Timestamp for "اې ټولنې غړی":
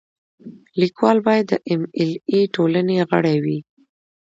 2.31-3.37